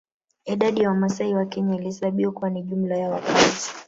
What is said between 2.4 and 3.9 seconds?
ni jumla ya wakazi